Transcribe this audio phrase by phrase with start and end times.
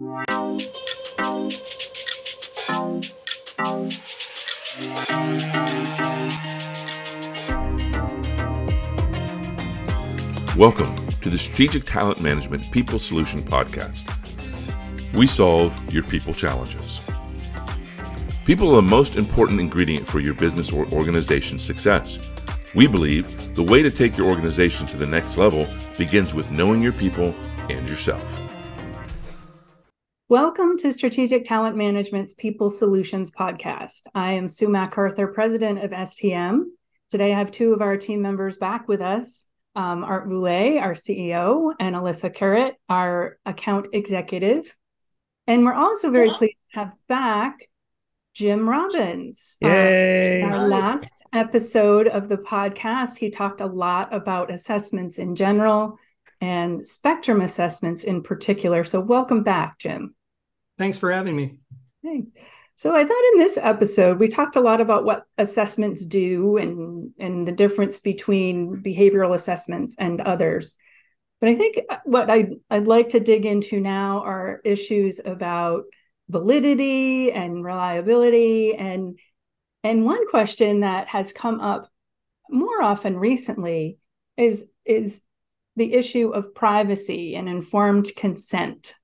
[0.00, 0.60] Welcome
[11.20, 14.04] to the Strategic Talent Management People Solution Podcast.
[15.14, 17.04] We solve your people challenges.
[18.44, 22.20] People are the most important ingredient for your business or organization's success.
[22.72, 26.82] We believe the way to take your organization to the next level begins with knowing
[26.82, 27.34] your people
[27.68, 28.47] and yourself.
[30.30, 34.02] Welcome to Strategic Talent Management's People Solutions Podcast.
[34.14, 36.64] I am Sue MacArthur, president of STM.
[37.08, 40.92] Today I have two of our team members back with us um, Art Boulay, our
[40.92, 44.76] CEO, and Alyssa Carrot, our account executive.
[45.46, 47.66] And we're also very pleased to have back
[48.34, 49.56] Jim Robins.
[49.62, 50.42] Yay!
[50.42, 55.98] Uh, our last episode of the podcast, he talked a lot about assessments in general
[56.42, 58.84] and spectrum assessments in particular.
[58.84, 60.14] So, welcome back, Jim.
[60.78, 61.58] Thanks for having me.
[62.02, 62.22] Hey.
[62.76, 67.10] So I thought in this episode we talked a lot about what assessments do and
[67.18, 70.78] and the difference between behavioral assessments and others.
[71.40, 75.84] But I think what I I'd like to dig into now are issues about
[76.28, 79.18] validity and reliability and
[79.82, 81.90] and one question that has come up
[82.48, 83.98] more often recently
[84.36, 85.22] is is
[85.74, 88.94] the issue of privacy and informed consent.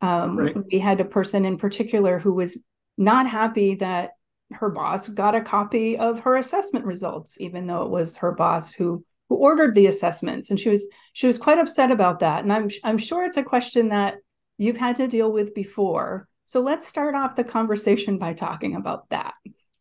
[0.00, 0.56] Um, right.
[0.72, 2.58] We had a person in particular who was
[2.96, 4.12] not happy that
[4.52, 8.72] her boss got a copy of her assessment results, even though it was her boss
[8.72, 12.42] who who ordered the assessments, and she was she was quite upset about that.
[12.42, 14.16] And I'm I'm sure it's a question that
[14.56, 16.28] you've had to deal with before.
[16.44, 19.34] So let's start off the conversation by talking about that.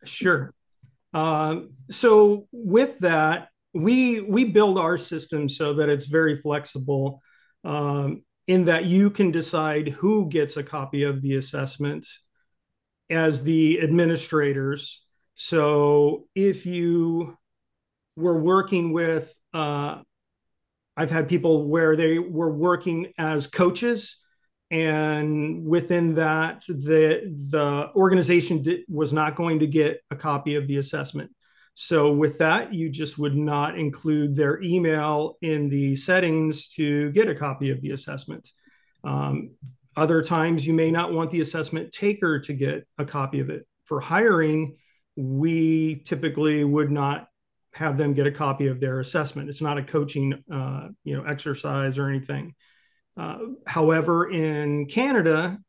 [0.04, 0.54] Sure.
[1.14, 7.22] Um, so with that, we we build our system so that it's very flexible.
[7.64, 12.08] Um, in that you can decide who gets a copy of the assessment
[13.10, 15.06] as the administrators.
[15.36, 17.38] So if you
[18.16, 20.02] were working with, uh,
[20.96, 24.18] I've had people where they were working as coaches,
[24.72, 30.68] and within that, the the organization did, was not going to get a copy of
[30.68, 31.32] the assessment.
[31.80, 37.30] So with that, you just would not include their email in the settings to get
[37.30, 38.50] a copy of the assessment.
[39.04, 39.52] Um,
[39.96, 43.68] other times, you may not want the assessment taker to get a copy of it.
[43.86, 44.76] For hiring,
[45.16, 47.28] we typically would not
[47.74, 49.48] have them get a copy of their assessment.
[49.48, 52.56] It's not a coaching, uh, you know, exercise or anything.
[53.16, 53.38] Uh,
[53.68, 55.60] however, in Canada,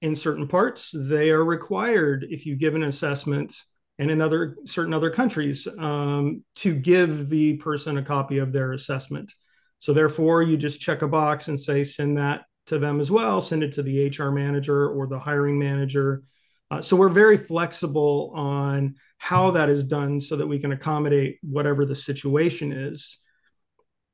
[0.00, 3.54] in certain parts, they are required if you give an assessment,
[3.98, 8.72] and in other certain other countries, um, to give the person a copy of their
[8.72, 9.32] assessment.
[9.78, 13.40] So therefore, you just check a box and say send that to them as well,
[13.40, 16.22] send it to the HR manager or the hiring manager.
[16.70, 21.38] Uh, so we're very flexible on how that is done so that we can accommodate
[21.42, 23.18] whatever the situation is.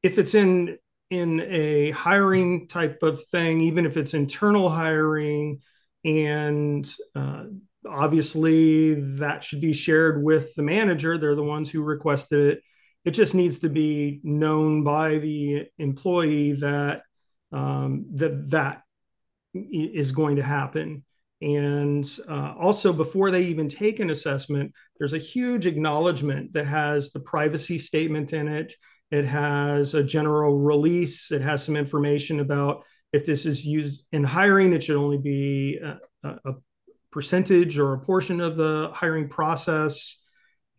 [0.02, 0.78] If it's in
[1.10, 5.60] in a hiring type of thing, even if it's internal hiring,
[6.04, 7.44] and uh,
[7.88, 11.18] obviously that should be shared with the manager.
[11.18, 12.62] They're the ones who requested it.
[13.04, 17.02] It just needs to be known by the employee that
[17.52, 18.82] um, that that
[19.54, 21.04] is going to happen.
[21.42, 27.10] And uh, also, before they even take an assessment, there's a huge acknowledgement that has
[27.10, 28.74] the privacy statement in it.
[29.10, 31.32] It has a general release.
[31.32, 35.80] It has some information about if this is used in hiring, it should only be
[35.82, 35.98] a,
[36.44, 36.52] a
[37.12, 40.16] percentage or a portion of the hiring process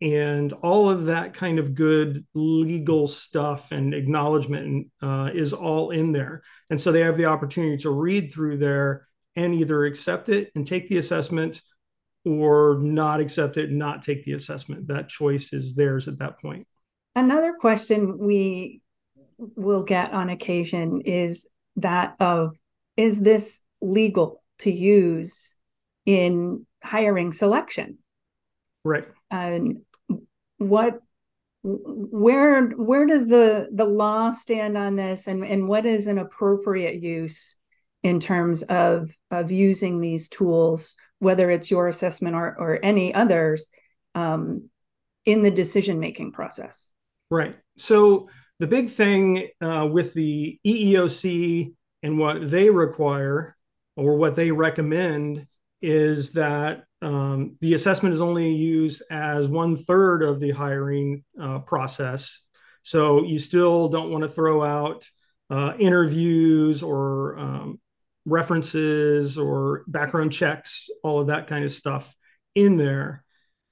[0.00, 6.10] and all of that kind of good legal stuff and acknowledgement uh, is all in
[6.10, 6.42] there.
[6.70, 9.06] And so they have the opportunity to read through there
[9.36, 11.62] and either accept it and take the assessment
[12.24, 14.88] or not accept it and not take the assessment.
[14.88, 16.66] That choice is theirs at that point.
[17.14, 18.80] Another question we
[19.38, 22.56] will get on occasion is that of
[22.96, 25.56] is this legal to use
[26.06, 27.98] in hiring selection.
[28.84, 29.06] Right.
[29.30, 29.82] And
[30.58, 31.00] what
[31.64, 35.26] where where does the the law stand on this?
[35.26, 37.56] And and what is an appropriate use
[38.02, 43.68] in terms of of using these tools whether it's your assessment or or any others
[44.16, 44.68] um,
[45.24, 46.90] in the decision making process?
[47.30, 47.56] Right.
[47.76, 48.28] So
[48.58, 53.56] the big thing uh, with the eeoc and what they require
[53.96, 55.46] or what they recommend
[55.82, 61.58] is that um, the assessment is only used as one third of the hiring uh,
[61.60, 62.40] process.
[62.82, 65.08] So you still don't want to throw out
[65.50, 67.80] uh, interviews or um,
[68.24, 72.14] references or background checks, all of that kind of stuff
[72.54, 73.24] in there.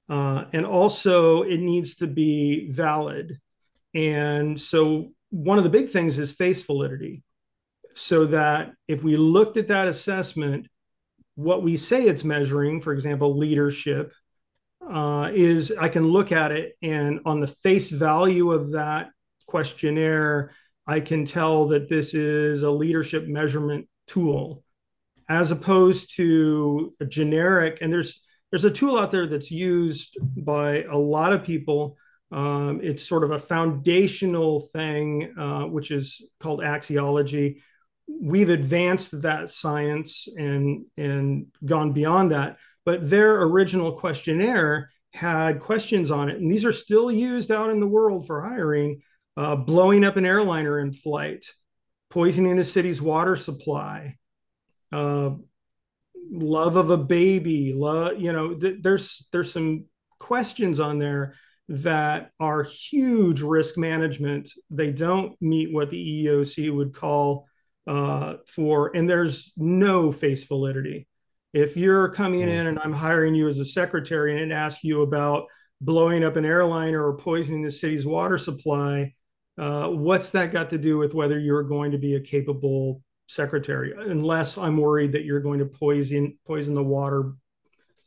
[0.09, 3.39] Uh, and also, it needs to be valid.
[3.93, 7.23] And so, one of the big things is face validity.
[7.93, 10.67] So that if we looked at that assessment,
[11.35, 14.13] what we say it's measuring, for example, leadership,
[14.87, 19.11] uh, is I can look at it and on the face value of that
[19.47, 20.51] questionnaire,
[20.87, 24.63] I can tell that this is a leadership measurement tool
[25.29, 27.77] as opposed to a generic.
[27.81, 31.97] And there's there's a tool out there that's used by a lot of people.
[32.31, 37.61] Um, it's sort of a foundational thing uh, which is called axiology
[38.19, 46.09] we've advanced that science and and gone beyond that but their original questionnaire had questions
[46.09, 49.01] on it and these are still used out in the world for hiring
[49.37, 51.45] uh, blowing up an airliner in flight
[52.11, 54.17] poisoning a city's water supply,
[54.91, 55.31] uh,
[56.29, 59.85] love of a baby, love, you know, th- there's there's some
[60.19, 61.35] questions on there
[61.69, 64.49] that are huge risk management.
[64.69, 67.47] They don't meet what the EEOC would call
[67.87, 71.07] uh, for, and there's no face validity.
[71.53, 75.01] If you're coming in and I'm hiring you as a secretary and it asks you
[75.01, 75.47] about
[75.81, 79.13] blowing up an airliner or poisoning the city's water supply,
[79.57, 83.93] uh, what's that got to do with whether you're going to be a capable secretary?
[83.97, 87.33] Unless I'm worried that you're going to poison poison the water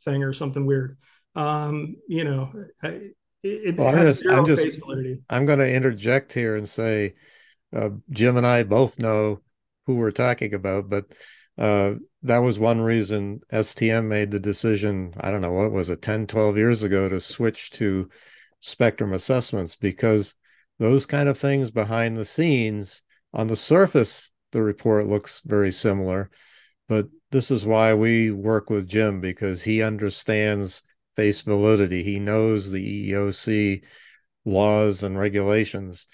[0.03, 0.97] thing or something weird.
[1.35, 2.51] Um, you know,
[2.81, 7.13] it, it well, has I'm just, I'm, just I'm going to interject here and say,
[7.75, 9.41] uh, Jim and I both know
[9.85, 11.05] who we're talking about, but
[11.57, 11.93] uh,
[12.23, 15.13] that was one reason STM made the decision.
[15.19, 18.09] I don't know what was it, 10, 12 years ago to switch to
[18.59, 20.33] spectrum assessments because
[20.79, 23.03] those kind of things behind the scenes
[23.33, 26.29] on the surface the report looks very similar
[26.87, 30.81] but this is why we work with jim because he understands
[31.15, 33.83] face validity he knows the eeoc
[34.45, 36.07] laws and regulations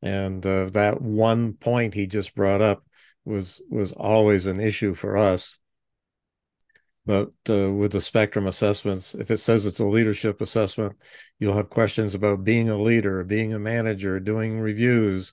[0.00, 2.84] and uh, that one point he just brought up
[3.28, 5.58] was was always an issue for us
[7.08, 10.94] but uh, with the spectrum assessments, if it says it's a leadership assessment,
[11.38, 15.32] you'll have questions about being a leader, being a manager, doing reviews,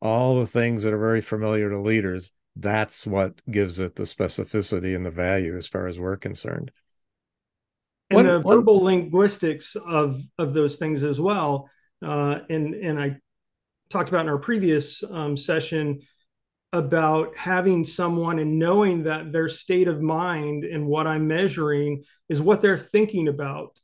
[0.00, 2.30] all the things that are very familiar to leaders.
[2.54, 6.70] That's what gives it the specificity and the value as far as we're concerned.
[8.10, 11.68] And what, the verbal what, linguistics of of those things as well.
[12.00, 13.16] Uh, and and I
[13.88, 16.02] talked about in our previous um, session
[16.72, 22.40] about having someone and knowing that their state of mind and what I'm measuring is
[22.40, 23.80] what they're thinking about.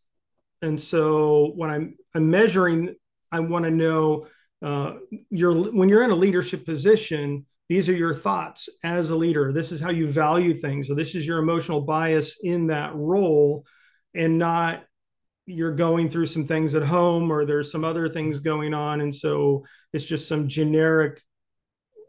[0.62, 2.94] And so when I'm, I'm measuring,
[3.32, 4.28] I want to know
[4.62, 4.94] uh,
[5.30, 9.52] you're when you're in a leadership position, these are your thoughts as a leader.
[9.52, 10.86] This is how you value things.
[10.86, 13.66] So this is your emotional bias in that role,
[14.14, 14.84] and not
[15.46, 19.00] you're going through some things at home or there's some other things going on.
[19.00, 21.22] And so it's just some generic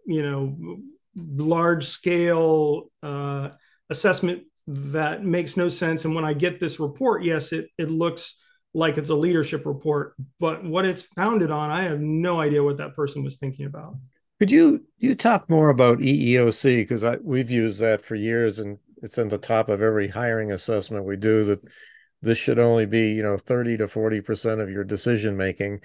[0.07, 0.79] you know
[1.15, 3.49] large scale uh,
[3.89, 6.05] assessment that makes no sense.
[6.05, 8.35] And when i get this report yes it it looks
[8.73, 12.77] like it's a leadership report but what it's founded on i have no idea what
[12.77, 13.95] that person was thinking about.
[14.39, 19.17] Could you you talk more about eeoc because we've used that for years and it's
[19.17, 21.61] in the top of every hiring assessment we do that
[22.21, 25.81] this should only be you know 30 to 40 percent of your decision making.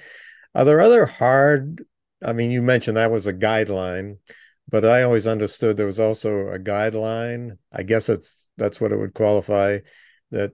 [0.54, 1.84] Are there other hard
[2.24, 4.18] I mean, you mentioned that was a guideline,
[4.68, 7.58] but I always understood there was also a guideline.
[7.72, 9.78] I guess it's that's what it would qualify
[10.30, 10.52] that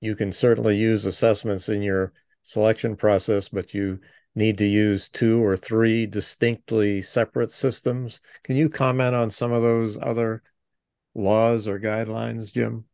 [0.00, 4.00] you can certainly use assessments in your selection process, but you
[4.34, 8.20] need to use two or three distinctly separate systems.
[8.42, 10.42] Can you comment on some of those other
[11.14, 12.84] laws or guidelines, Jim?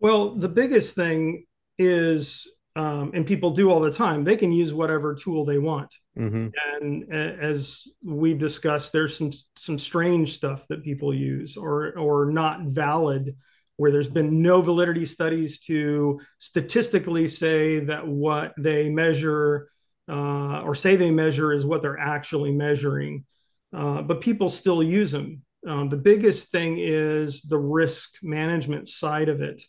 [0.00, 1.46] Well, the biggest thing
[1.78, 5.94] is um, and people do all the time they can use whatever tool they want.
[6.18, 6.48] Mm-hmm.
[6.80, 12.62] and as we've discussed there's some some strange stuff that people use or or not
[12.62, 13.34] valid
[13.76, 19.68] where there's been no validity studies to statistically say that what they measure
[20.08, 23.24] uh, or say they measure is what they're actually measuring.
[23.72, 25.42] Uh, but people still use them.
[25.66, 29.62] Um, the biggest thing is the risk management side of it.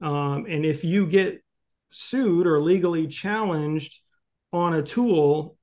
[0.00, 1.42] Um, and if you get
[1.90, 4.00] sued or legally challenged
[4.52, 5.56] on a tool,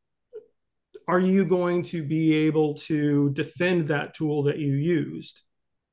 [1.08, 5.42] are you going to be able to defend that tool that you used?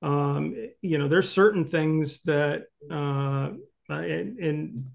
[0.03, 3.51] Um, you know, there's certain things that, uh,
[3.89, 4.87] and, and,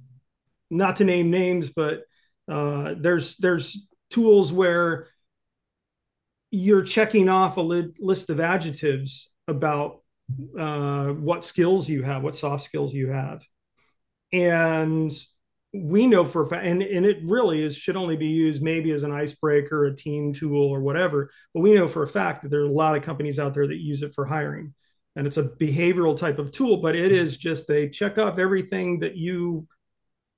[0.71, 2.01] not to name names, but
[2.47, 5.07] uh, there's there's tools where
[6.49, 10.01] you're checking off a list of adjectives about
[10.59, 13.43] uh, what skills you have, what soft skills you have.
[14.35, 15.13] And
[15.73, 18.91] we know for a fact, and, and it really is should only be used maybe
[18.91, 21.29] as an icebreaker, a team tool, or whatever.
[21.53, 23.67] But we know for a fact that there are a lot of companies out there
[23.67, 24.73] that use it for hiring.
[25.15, 28.99] And it's a behavioral type of tool, but it is just they check off everything
[28.99, 29.67] that you,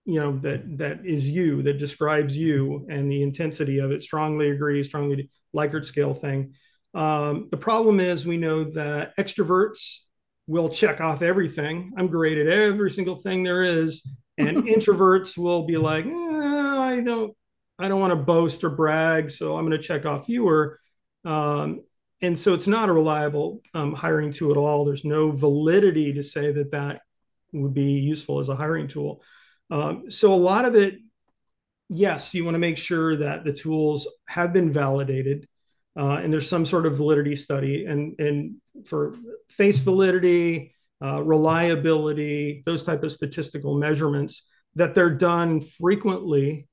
[0.06, 4.04] you know, that that is you, that describes you and the intensity of it.
[4.04, 6.54] Strongly agree, strongly Likert scale thing.
[6.94, 10.02] Um, the problem is we know that extroverts
[10.48, 11.94] will check off everything.
[11.98, 17.02] I'm great at every single thing there is, and introverts will be like, eh, I
[17.04, 17.36] don't,
[17.78, 20.80] I don't want to boast or brag, so I'm going to check off fewer.
[21.26, 21.82] Um,
[22.22, 24.86] and so it's not a reliable um, hiring tool at all.
[24.86, 27.02] There's no validity to say that that
[27.54, 29.22] would be useful as a hiring tool.
[29.70, 30.96] Um, so a lot of it,
[31.90, 35.48] yes, you want to make sure that the tools have been validated
[35.98, 37.86] uh, and there's some sort of validity study.
[37.86, 39.16] And, and for
[39.50, 44.44] face validity, uh, reliability, those type of statistical measurements,
[44.76, 46.68] that they're done frequently.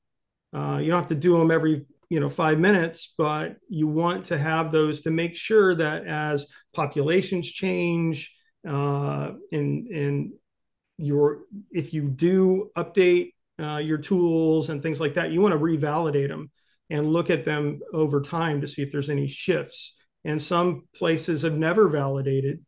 [0.53, 4.27] Uh, you don't have to do them every you know five minutes, but you want
[4.27, 8.33] to have those to make sure that as populations change,
[8.69, 10.33] uh, in in
[10.99, 11.41] your
[11.73, 16.29] if you do update uh, your tools and things like that, you want to revalidate
[16.29, 16.51] them
[16.91, 19.97] and look at them over time to see if there's any shifts.
[20.25, 22.65] And some places have never validated.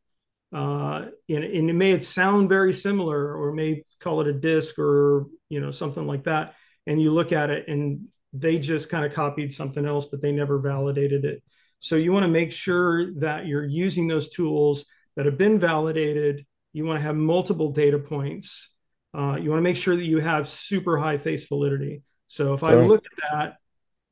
[0.52, 5.26] Uh, and, and, it may sound very similar, or may call it a DISC or
[5.48, 6.54] you know something like that.
[6.86, 10.32] And you look at it, and they just kind of copied something else, but they
[10.32, 11.42] never validated it.
[11.78, 16.46] So you want to make sure that you're using those tools that have been validated.
[16.72, 18.70] You want to have multiple data points.
[19.14, 22.02] Uh, you want to make sure that you have super high face validity.
[22.28, 23.56] So if so, I look at that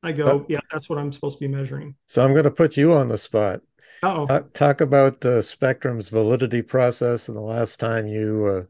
[0.05, 1.95] I go, uh, yeah, that's what I'm supposed to be measuring.
[2.07, 3.61] So I'm going to put you on the spot.
[4.03, 8.63] Oh, talk, talk, about uh, Spectrum's validity process and the last time you uh,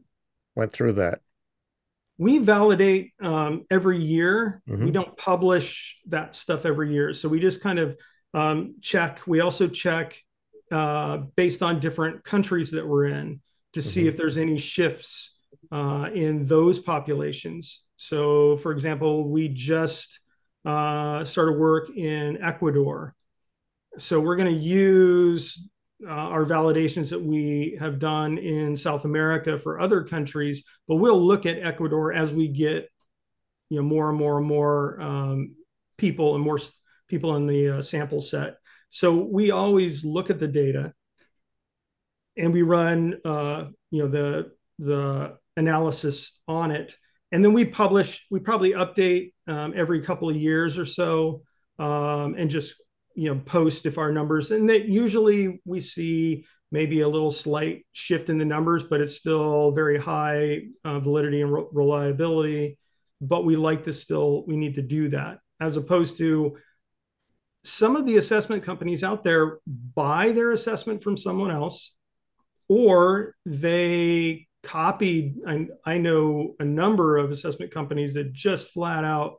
[0.55, 1.19] went through that.
[2.17, 4.61] We validate um, every year.
[4.69, 4.85] Mm-hmm.
[4.85, 7.97] We don't publish that stuff every year, so we just kind of
[8.33, 9.21] um, check.
[9.27, 10.17] We also check
[10.71, 13.41] uh, based on different countries that we're in
[13.73, 13.89] to mm-hmm.
[13.89, 15.35] see if there's any shifts
[15.71, 17.81] uh, in those populations.
[17.97, 20.21] So, for example, we just
[20.65, 23.13] uh, started work in Ecuador.
[23.97, 25.67] So we're going to use
[26.05, 31.21] uh, our validations that we have done in South America for other countries, but we'll
[31.21, 32.89] look at Ecuador as we get
[33.69, 35.55] you know more and more and more um,
[35.97, 36.59] people and more
[37.07, 38.57] people in the uh, sample set.
[38.89, 40.93] So we always look at the data
[42.37, 46.95] and we run uh, you know the the analysis on it
[47.35, 51.41] and then we publish we probably update um, every couple of years or so
[51.79, 52.75] um, and just
[53.13, 57.85] you know post if our numbers and that usually we see maybe a little slight
[57.91, 62.77] shift in the numbers but it's still very high uh, validity and re- reliability.
[63.19, 66.57] But we like to still we need to do that as opposed to
[67.65, 71.95] some of the assessment companies out there buy their assessment from someone else
[72.69, 79.35] or they copied I, I know a number of assessment companies that just flat out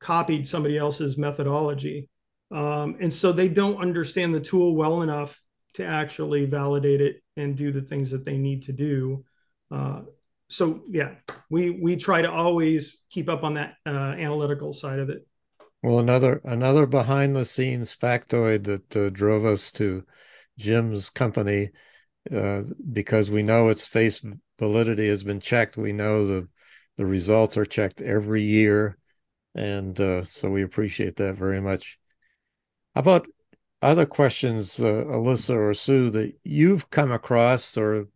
[0.00, 2.08] copied somebody else's methodology.
[2.50, 5.42] Um, and so they don't understand the tool well enough
[5.74, 9.24] to actually validate it and do the things that they need to do.
[9.70, 10.02] Uh,
[10.48, 11.10] so yeah
[11.50, 15.26] we we try to always keep up on that uh, analytical side of it.
[15.82, 20.04] Well another another behind the scenes factoid that uh, drove us to
[20.58, 21.70] jim's company
[22.34, 24.24] uh, because we know its face
[24.58, 25.76] validity has been checked.
[25.76, 26.48] We know the
[26.96, 28.98] the results are checked every year,
[29.54, 31.98] and uh, so we appreciate that very much.
[32.94, 33.26] How about
[33.80, 38.08] other questions, uh, Alyssa or Sue, that you've come across or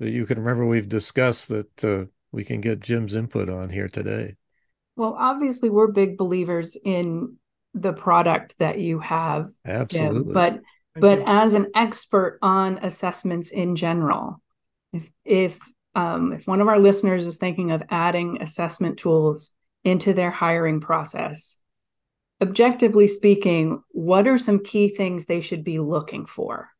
[0.00, 3.88] that you can remember we've discussed that uh, we can get Jim's input on here
[3.88, 4.34] today?
[4.96, 7.36] Well, obviously, we're big believers in
[7.72, 10.24] the product that you have, absolutely.
[10.24, 10.62] Jim, but Thank
[11.00, 11.24] but you.
[11.26, 14.40] as an expert on assessments in general,
[14.92, 15.58] if if
[15.94, 19.50] um, if one of our listeners is thinking of adding assessment tools
[19.84, 21.60] into their hiring process,
[22.40, 26.70] objectively speaking, what are some key things they should be looking for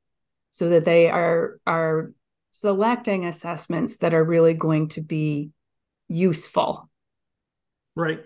[0.50, 2.12] so that they are are
[2.50, 5.50] selecting assessments that are really going to be
[6.08, 6.88] useful?
[7.96, 8.24] Right.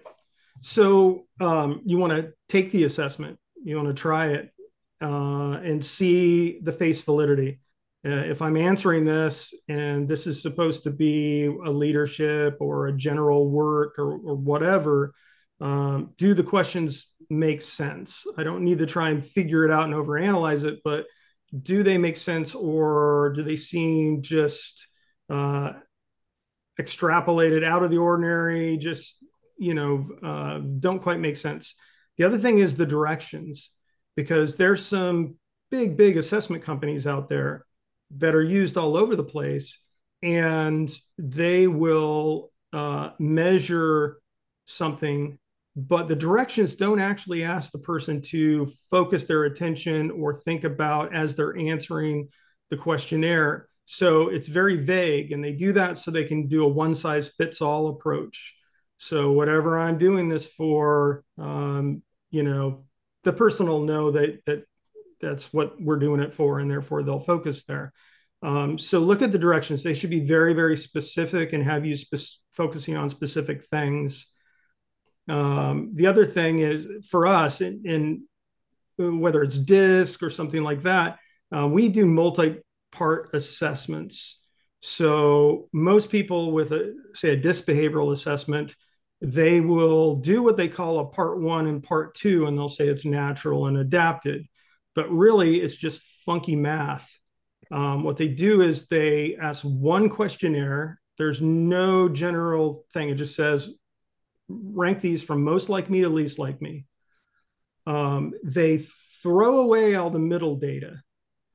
[0.60, 4.52] So um, you want to take the assessment, you want to try it,
[5.00, 7.60] uh, and see the face validity
[8.08, 12.96] uh, if I'm answering this and this is supposed to be a leadership or a
[12.96, 15.14] general work or, or whatever,
[15.60, 18.26] um, do the questions make sense?
[18.36, 21.06] I don't need to try and figure it out and overanalyze it, but
[21.62, 24.88] do they make sense or do they seem just
[25.30, 25.72] uh,
[26.80, 29.18] extrapolated out of the ordinary just
[29.58, 31.74] you know uh, don't quite make sense
[32.16, 33.72] the other thing is the directions
[34.14, 35.36] because there's some
[35.70, 37.64] big big assessment companies out there
[38.16, 39.78] that are used all over the place
[40.22, 44.18] and they will uh, measure
[44.64, 45.38] something
[45.78, 51.14] but the directions don't actually ask the person to focus their attention or think about
[51.14, 52.28] as they're answering
[52.68, 53.68] the questionnaire.
[53.84, 57.28] So it's very vague, and they do that so they can do a one size
[57.28, 58.56] fits all approach.
[58.96, 62.84] So whatever I'm doing this for, um, you know,
[63.22, 64.64] the person will know that that
[65.20, 67.92] that's what we're doing it for, and therefore they'll focus there.
[68.42, 71.96] Um, so look at the directions; they should be very, very specific and have you
[71.96, 74.26] spe- focusing on specific things.
[75.28, 80.82] Um, the other thing is for us, in, in whether it's DISC or something like
[80.82, 81.18] that,
[81.54, 84.40] uh, we do multi-part assessments.
[84.80, 88.74] So most people with a say a DISC behavioral assessment,
[89.20, 92.88] they will do what they call a part one and part two, and they'll say
[92.88, 94.46] it's natural and adapted,
[94.98, 97.08] but really it's just funky math.
[97.70, 101.00] Um, what they do is they ask one questionnaire.
[101.18, 103.08] There's no general thing.
[103.08, 103.70] It just says
[104.48, 106.84] rank these from most like me to least like me.
[107.86, 108.84] Um, they
[109.22, 111.00] throw away all the middle data.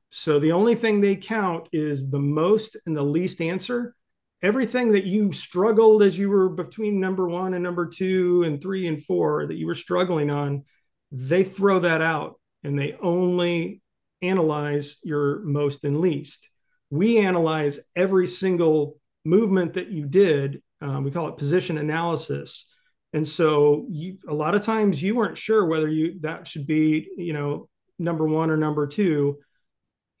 [0.08, 3.94] So the only thing they count is the most and the least answer.
[4.42, 8.86] Everything that you struggled as you were between number one and number two and three
[8.86, 10.64] and four that you were struggling on,
[11.12, 13.82] they throw that out and they only
[14.22, 16.48] analyze your most and least.
[16.90, 20.62] We analyze every single movement that you did.
[20.80, 22.66] Um, we call it position analysis
[23.14, 27.08] and so you a lot of times you weren't sure whether you that should be
[27.16, 27.68] you know
[27.98, 29.38] number one or number two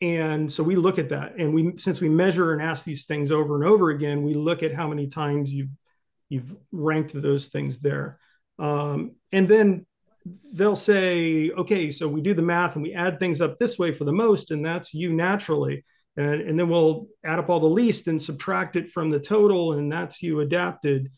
[0.00, 3.30] and so we look at that and we since we measure and ask these things
[3.30, 5.70] over and over again we look at how many times you've
[6.30, 8.18] you've ranked those things there
[8.58, 9.84] um, and then
[10.52, 13.92] they'll say okay so we do the math and we add things up this way
[13.92, 15.84] for the most and that's you naturally
[16.16, 19.74] and, and then we'll add up all the least and subtract it from the total
[19.74, 21.10] and that's you adapted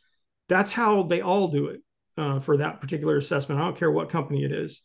[0.49, 1.81] that's how they all do it
[2.19, 3.61] uh, for that particular assessment.
[3.61, 4.83] I don't care what company it is.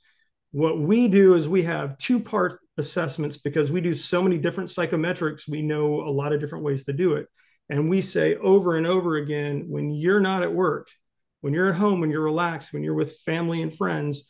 [0.51, 4.69] What we do is we have two part assessments because we do so many different
[4.69, 5.47] psychometrics.
[5.47, 7.27] We know a lot of different ways to do it.
[7.69, 10.89] And we say over and over again when you're not at work,
[11.41, 14.23] when you're at home, when you're relaxed, when you're with family and friends,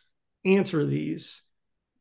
[0.45, 1.41] answer these.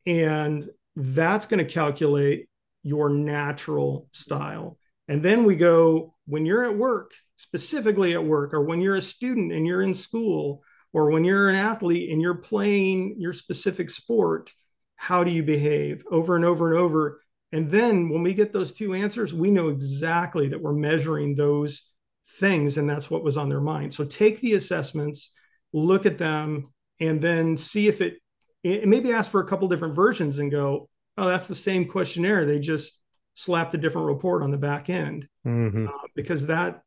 [0.05, 2.49] And that's going to calculate
[2.83, 4.77] your natural style.
[5.07, 9.01] And then we go when you're at work, specifically at work, or when you're a
[9.01, 13.89] student and you're in school, or when you're an athlete and you're playing your specific
[13.89, 14.51] sport,
[14.95, 17.21] how do you behave over and over and over?
[17.51, 21.90] And then when we get those two answers, we know exactly that we're measuring those
[22.39, 23.93] things, and that's what was on their mind.
[23.93, 25.31] So take the assessments,
[25.73, 28.21] look at them, and then see if it,
[28.63, 32.45] maybe ask for a couple different versions and go, oh, that's the same questionnaire.
[32.45, 32.99] They just
[33.33, 35.87] slapped a different report on the back end mm-hmm.
[35.87, 36.81] uh, because that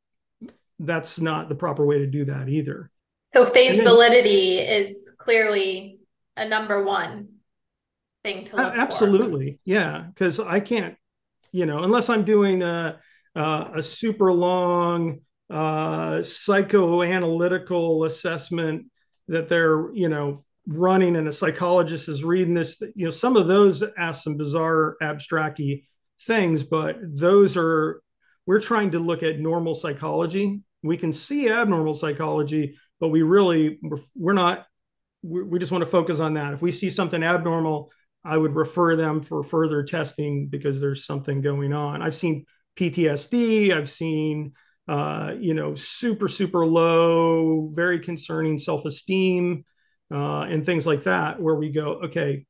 [0.81, 2.91] that's not the proper way to do that either.
[3.35, 5.99] So face then, validity is clearly
[6.37, 7.29] a number one
[8.25, 9.53] thing to look at absolutely.
[9.53, 9.59] For.
[9.65, 10.97] Yeah, because I can't,
[11.53, 13.01] you know, unless I'm doing a
[13.35, 18.87] a, a super long uh, psychoanalytical assessment
[19.29, 22.81] that they're, you know, running and a psychologist is reading this.
[22.95, 25.85] You know, some of those ask some bizarre abstracty
[26.23, 28.03] things, but those are
[28.47, 30.63] we're trying to look at normal psychology.
[30.83, 33.79] We can see abnormal psychology, but we really
[34.15, 34.67] we're not
[35.23, 36.53] we just want to focus on that.
[36.53, 37.91] If we see something abnormal,
[38.25, 42.03] I would refer them for further testing because there's something going on.
[42.03, 42.45] I've seen
[42.79, 44.53] PTSD, I've seen
[44.89, 49.65] uh, you know super super low, very concerning self-esteem
[50.13, 52.45] uh, and things like that, where we go, okay,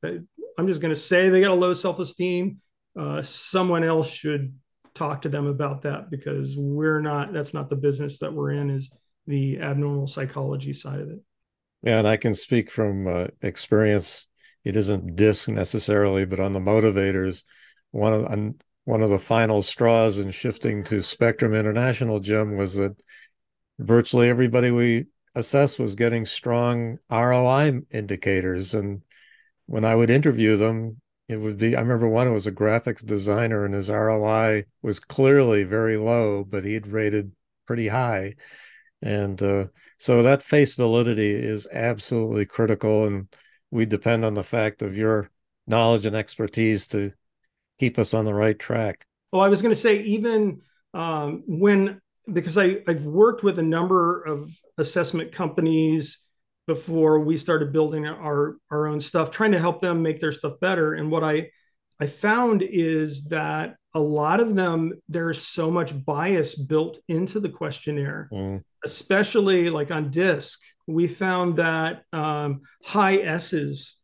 [0.59, 2.61] I'm just going to say they got a low self-esteem.
[2.99, 4.55] Uh, someone else should
[4.95, 8.71] talk to them about that because we're not that's not the business that we're in
[8.71, 8.91] is
[9.27, 11.19] the abnormal psychology side of it.
[11.83, 14.29] Yeah and i can speak from uh, experience.
[14.65, 17.43] It isn't disc necessarily but on the motivators
[17.91, 18.25] one of
[18.85, 22.97] one of the final straws in shifting to spectrum international jim was that
[23.79, 28.75] virtually everybody we assessed was getting strong roi indicators.
[28.75, 29.03] And
[29.67, 33.65] when i would interview them it would be i remember one was a graphics designer
[33.65, 37.33] and his roi was clearly very low but he'd rated
[37.67, 38.35] pretty high.
[39.03, 39.67] And uh,
[39.99, 43.07] so that face validity is absolutely critical.
[43.07, 43.29] And
[43.71, 45.31] we depend on the fact of your
[45.67, 47.13] knowledge and expertise to
[47.79, 49.07] keep us on the right track.
[49.33, 50.61] Well, I was going to say, even
[50.93, 52.01] um, when,
[52.33, 56.19] because I, I've worked with a number of assessment companies
[56.67, 60.55] before we started building our, our own stuff, trying to help them make their stuff
[60.61, 60.95] better.
[60.95, 61.51] And what I,
[62.01, 67.49] I found is that a lot of them, there's so much bias built into the
[67.49, 68.63] questionnaire, mm.
[68.85, 70.61] especially like on DISC.
[70.87, 73.99] We found that um, high S's,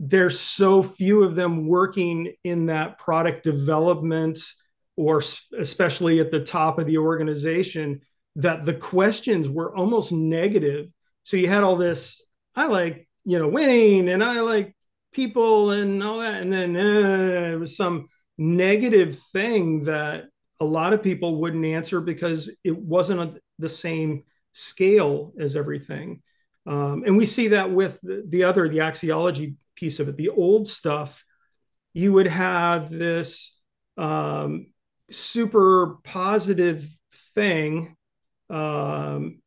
[0.00, 4.38] there's so few of them working in that product development
[4.96, 5.22] or
[5.58, 8.00] especially at the top of the organization
[8.36, 10.92] that the questions were almost negative.
[11.22, 14.74] So you had all this, I like, you know, winning and I like
[15.12, 16.42] people and all that.
[16.42, 20.24] And then uh, it was some negative thing that
[20.60, 26.22] a lot of people wouldn't answer because it wasn't a, the same scale as everything.
[26.68, 30.28] Um, and we see that with the, the other, the axiology piece of it, the
[30.28, 31.24] old stuff,
[31.94, 33.58] you would have this
[33.96, 34.66] um,
[35.10, 36.86] super positive
[37.34, 37.96] thing.
[38.50, 39.40] Um,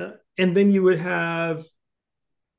[0.00, 1.64] uh, and then you would have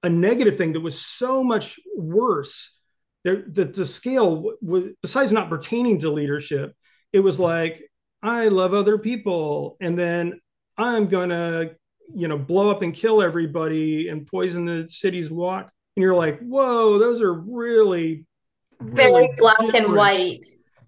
[0.03, 2.77] a negative thing that was so much worse
[3.23, 6.73] that the scale was besides not pertaining to leadership
[7.13, 7.83] it was like
[8.23, 10.39] i love other people and then
[10.75, 11.69] i'm gonna
[12.15, 16.39] you know blow up and kill everybody and poison the city's water and you're like
[16.39, 18.25] whoa those are really,
[18.79, 19.85] really very black different.
[19.85, 20.45] and white.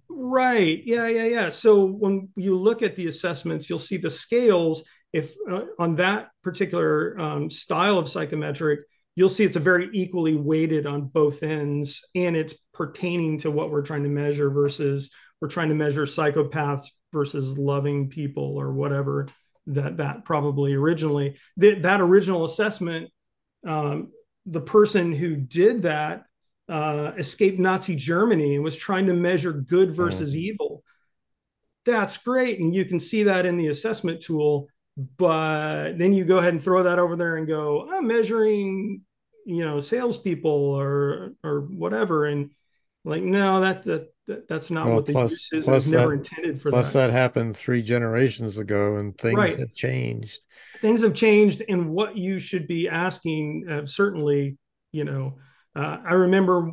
[0.10, 0.82] Right.
[0.86, 1.50] Yeah yeah yeah.
[1.50, 4.84] So when you look at the assessments you'll see the scales.
[5.12, 8.80] If uh, on that particular um, style of psychometric
[9.16, 13.70] you'll see it's a very equally weighted on both ends and it's pertaining to what
[13.70, 19.28] we're trying to measure versus we're trying to measure psychopaths versus loving people or whatever
[19.68, 23.10] that that probably originally that, that original assessment
[23.66, 24.12] um,
[24.46, 26.26] the person who did that
[26.70, 30.40] uh, escaped nazi germany and was trying to measure good versus mm.
[30.40, 30.84] evil
[31.86, 36.38] that's great and you can see that in the assessment tool but then you go
[36.38, 39.02] ahead and throw that over there and go, I'm measuring,
[39.46, 42.52] you know, salespeople or or whatever, and
[43.04, 45.66] like, no, that that, that that's not well, what the plus, use is.
[45.66, 47.08] Plus never that, intended for plus that.
[47.08, 49.60] that happened three generations ago, and things right.
[49.60, 50.40] have changed.
[50.80, 54.58] Things have changed, and what you should be asking uh, certainly,
[54.92, 55.38] you know,
[55.76, 56.72] uh, I remember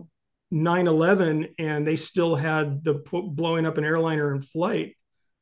[0.52, 4.96] 9-11 and they still had the blowing up an airliner in flight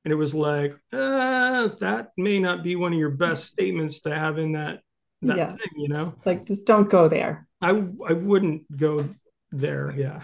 [0.05, 4.15] and it was like uh, that may not be one of your best statements to
[4.15, 4.81] have in that
[5.23, 5.49] that yeah.
[5.49, 9.09] thing you know like just don't go there i i wouldn't go
[9.51, 10.23] there yeah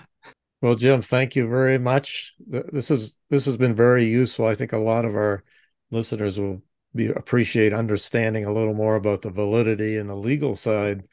[0.65, 2.33] well jim thank you very much.
[2.47, 4.47] This is this has been very useful.
[4.47, 5.45] I think a lot of our
[5.91, 6.63] listeners will
[6.95, 11.05] be appreciate understanding a little more about the validity and the legal side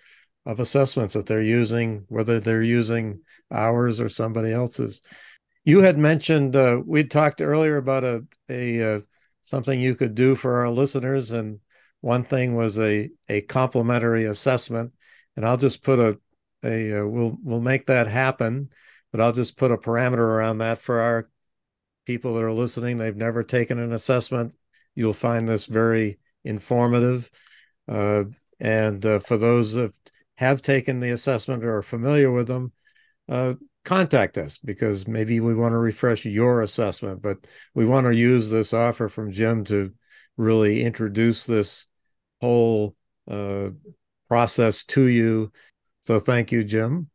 [0.45, 3.19] of assessments that they're using whether they're using
[3.51, 5.01] ours or somebody else's.
[5.65, 8.99] You had mentioned uh, we talked earlier about a a uh,
[9.41, 11.59] something you could do for our listeners, and
[11.99, 14.93] one thing was a a complimentary assessment.
[15.35, 16.19] And I'll just put a
[16.63, 18.69] a uh, we'll we'll make that happen,
[19.12, 21.30] but I'll just put a parameter around that for our
[22.06, 22.97] people that are listening.
[22.97, 24.56] They've never taken an assessment.
[24.95, 27.30] You'll find this very informative.
[27.88, 28.26] Uh,
[28.60, 29.93] and uh, for those that
[30.36, 32.71] have taken the assessment or are familiar with them,
[33.30, 33.54] uh,
[33.86, 38.50] contact us because maybe we want to refresh your assessment, but we want to use
[38.50, 39.93] this offer from Jim to
[40.38, 41.88] really introduce this
[42.39, 42.95] whole
[43.30, 43.69] uh,
[44.28, 45.52] process to you.
[46.02, 47.11] So thank you, Jim.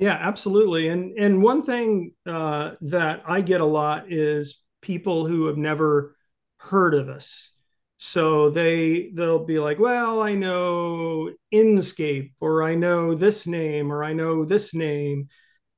[0.00, 0.88] Yeah, absolutely.
[0.88, 6.16] And and one thing uh, that I get a lot is people who have never
[6.58, 7.50] heard of us.
[7.98, 14.02] So they they'll be like, well, I know Inscape, or I know this name, or
[14.02, 15.28] I know this name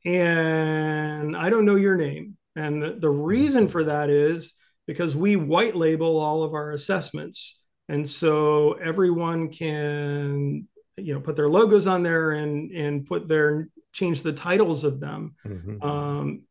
[0.04, 2.36] and I don't know your name.
[2.56, 4.54] And the, the reason for that is
[4.86, 7.60] because we white label all of our assessments.
[7.88, 13.68] And so everyone can, you know, put their logos on there and and put their
[13.92, 15.34] change the titles of them.
[15.46, 15.82] Mm-hmm.
[15.82, 16.42] Um,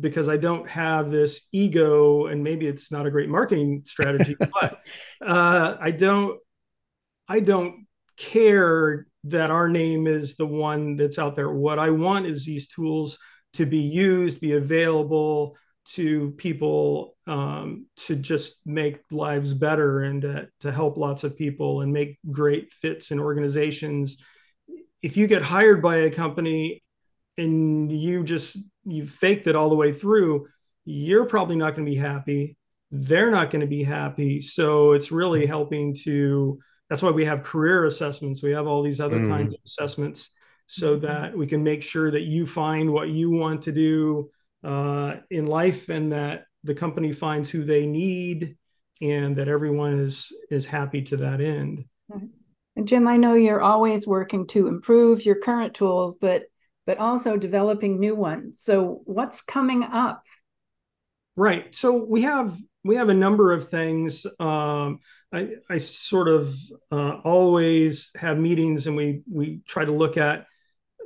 [0.00, 4.80] because I don't have this ego, and maybe it's not a great marketing strategy, but
[5.20, 6.40] uh, I don't,
[7.28, 11.50] I don't care that our name is the one that's out there.
[11.50, 13.18] What I want is these tools
[13.54, 20.48] to be used, be available to people um, to just make lives better and to,
[20.60, 24.22] to help lots of people and make great fits in organizations.
[25.02, 26.82] If you get hired by a company
[27.36, 30.48] and you just you faked it all the way through,
[30.84, 32.56] you're probably not going to be happy.
[32.90, 34.40] They're not going to be happy.
[34.40, 38.42] So it's really helping to that's why we have career assessments.
[38.42, 39.30] We have all these other mm.
[39.30, 40.30] kinds of assessments
[40.66, 41.06] so mm-hmm.
[41.06, 44.30] that we can make sure that you find what you want to do
[44.64, 48.56] uh, in life and that the company finds who they need
[49.00, 51.84] and that everyone is is happy to that end.
[52.76, 56.44] And Jim, I know you're always working to improve your current tools, but
[56.86, 58.60] but also developing new ones.
[58.60, 60.24] So what's coming up?
[61.36, 61.74] Right.
[61.74, 64.26] So we have we have a number of things.
[64.40, 65.00] Um,
[65.32, 66.54] I, I sort of
[66.90, 70.46] uh, always have meetings and we we try to look at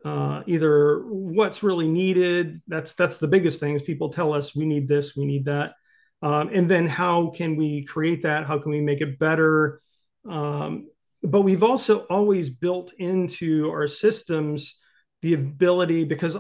[0.05, 2.61] uh, either what's really needed.
[2.67, 3.83] That's that's the biggest things.
[3.83, 5.75] People tell us we need this, we need that,
[6.23, 8.47] um, and then how can we create that?
[8.47, 9.81] How can we make it better?
[10.29, 10.89] Um,
[11.23, 14.77] but we've also always built into our systems
[15.23, 16.37] the ability because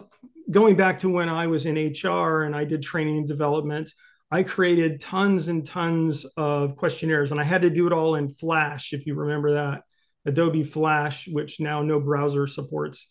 [0.50, 3.92] going back to when I was in HR and I did training and development,
[4.30, 8.28] I created tons and tons of questionnaires and I had to do it all in
[8.28, 9.82] Flash, if you remember that
[10.24, 13.06] Adobe Flash, which now no browser supports.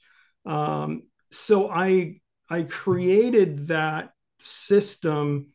[0.45, 5.47] Um, so I I created that system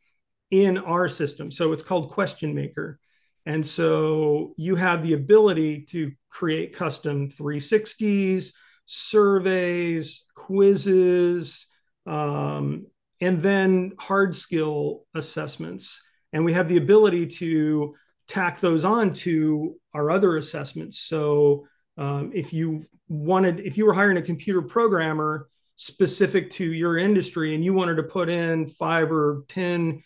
[0.50, 1.52] in our system.
[1.52, 2.98] So it's called Question Maker.
[3.46, 8.52] And so you have the ability to create custom 360s,
[8.84, 11.66] surveys, quizzes,
[12.06, 12.86] um,
[13.20, 16.00] and then hard skill assessments.
[16.32, 17.94] And we have the ability to
[18.28, 20.98] tack those on to our other assessments.
[21.00, 21.66] So
[21.98, 27.54] um, if you wanted, if you were hiring a computer programmer specific to your industry
[27.54, 30.02] and you wanted to put in five or 10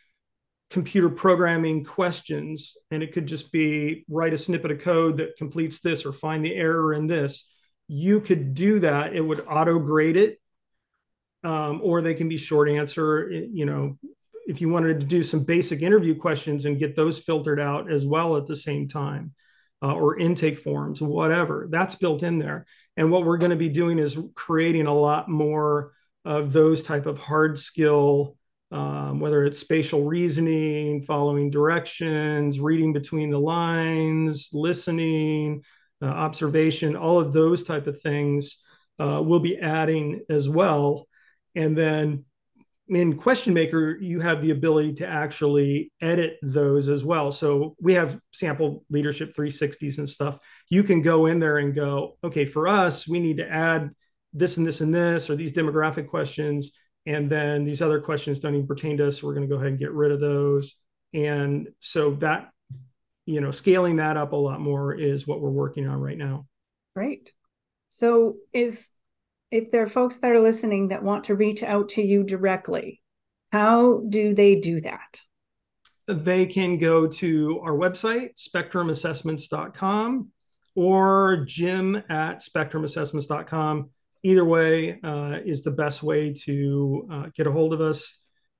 [0.74, 5.80] computer programming questions, and it could just be write a snippet of code that completes
[5.80, 7.48] this or find the error in this,
[7.88, 9.14] you could do that.
[9.14, 10.40] It would auto grade it.
[11.44, 13.30] Um, or they can be short answer.
[13.30, 13.98] You know,
[14.46, 18.06] if you wanted to do some basic interview questions and get those filtered out as
[18.06, 19.34] well at the same time,
[19.82, 22.64] uh, or intake forms, whatever, that's built in there.
[22.96, 25.92] And what we're going to be doing is creating a lot more
[26.24, 28.38] of those type of hard skill,
[28.74, 35.62] um, whether it's spatial reasoning, following directions, reading between the lines, listening,
[36.02, 38.58] uh, observation, all of those type of things
[38.98, 41.06] uh, we'll be adding as well.
[41.54, 42.24] And then
[42.88, 47.32] in question maker you have the ability to actually edit those as well.
[47.32, 50.38] So we have sample leadership 360s and stuff.
[50.68, 53.90] You can go in there and go okay for us we need to add
[54.32, 56.72] this and this and this or these demographic questions
[57.06, 59.56] and then these other questions don't even pertain to us so we're going to go
[59.56, 60.74] ahead and get rid of those
[61.12, 62.50] and so that
[63.26, 66.46] you know scaling that up a lot more is what we're working on right now
[66.94, 67.32] great
[67.88, 68.88] so if
[69.54, 73.00] if there are folks that are listening that want to reach out to you directly,
[73.52, 75.20] how do they do that?
[76.08, 80.30] They can go to our website, spectrumassessments.com,
[80.74, 83.90] or jim at spectrumassessments.com.
[84.24, 88.18] Either way uh, is the best way to uh, get a hold of us,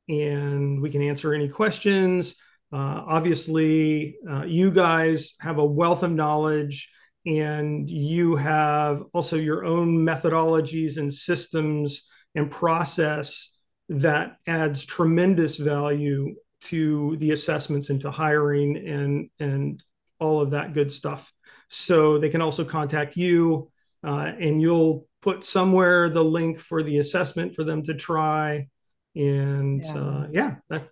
[0.08, 2.36] and we can answer any questions.
[2.72, 6.90] Uh, obviously, uh, you guys have a wealth of knowledge
[7.26, 13.56] and you have also your own methodologies and systems and process
[13.88, 19.82] that adds tremendous value to the assessments into hiring and and
[20.18, 21.32] all of that good stuff
[21.68, 23.70] so they can also contact you
[24.04, 28.68] uh, and you'll put somewhere the link for the assessment for them to try
[29.16, 30.88] and yeah, uh, yeah that,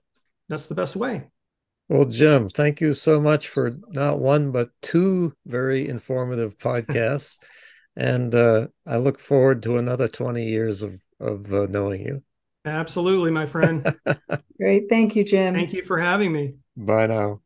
[0.49, 1.25] that's the best way
[1.89, 7.39] well, Jim, thank you so much for not one, but two very informative podcasts.
[7.97, 12.23] and uh, I look forward to another 20 years of, of uh, knowing you.
[12.65, 13.95] Absolutely, my friend.
[14.59, 14.85] Great.
[14.89, 15.55] Thank you, Jim.
[15.55, 16.55] Thank you for having me.
[16.79, 17.41] Bye now.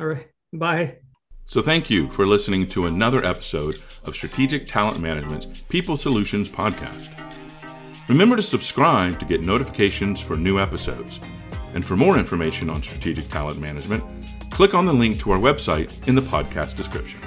[0.00, 0.28] All right.
[0.52, 0.98] Bye.
[1.46, 7.10] So, thank you for listening to another episode of Strategic Talent Management's People Solutions Podcast.
[8.08, 11.20] Remember to subscribe to get notifications for new episodes.
[11.74, 14.02] And for more information on strategic talent management,
[14.50, 17.20] click on the link to our website in the podcast description.